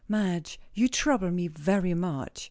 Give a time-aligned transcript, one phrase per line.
[0.07, 2.39] "Madge you trouble me very much."